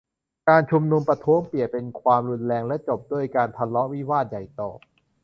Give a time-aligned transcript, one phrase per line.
[0.47, 4.61] การชุมนุมประท้วงเปลี่ยนเป็นความรุนแรง และจบลงด้วยการทะเลาะวิวาทใหญ่โต